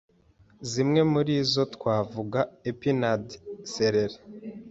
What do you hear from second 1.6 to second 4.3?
twavuga epinard, celeri,